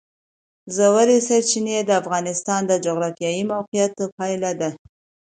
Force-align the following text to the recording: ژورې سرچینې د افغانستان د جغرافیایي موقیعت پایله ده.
ژورې 0.75 1.17
سرچینې 1.27 1.77
د 1.85 1.91
افغانستان 2.01 2.61
د 2.67 2.73
جغرافیایي 2.85 3.43
موقیعت 3.53 3.95
پایله 4.17 4.51
ده. 4.59 4.69